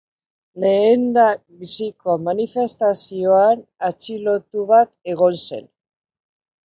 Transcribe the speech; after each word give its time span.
Lehendabiziko 0.63 2.15
manifestazioan 2.29 3.61
atxilotu 3.91 4.67
bat 4.75 4.93
egon 5.17 5.41
zen. 5.45 5.73